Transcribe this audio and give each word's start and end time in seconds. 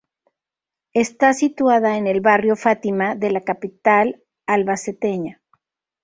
Está 0.93 1.31
situada 1.35 1.95
en 1.95 2.07
el 2.07 2.21
barrio 2.21 2.55
Fátima 2.55 3.13
de 3.13 3.29
la 3.29 3.41
capital 3.41 4.23
albaceteña. 4.47 5.43